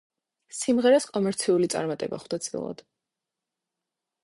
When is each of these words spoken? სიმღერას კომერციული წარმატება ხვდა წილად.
სიმღერას 0.59 1.05
კომერციული 1.17 1.69
წარმატება 1.75 2.21
ხვდა 2.25 2.41
წილად. 2.47 2.85